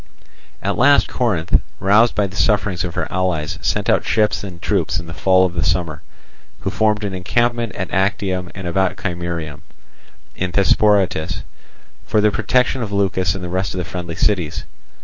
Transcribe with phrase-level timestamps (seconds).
[0.63, 4.99] At last Corinth, roused by the sufferings of her allies, sent out ships and troops
[4.99, 6.01] in the fall of the summer,
[6.61, 9.61] who formed an encampment at Actium and about Chimerium,
[10.35, 11.43] in Thesprotis,
[12.03, 14.65] for the protection of Leucas and the rest of the friendly cities.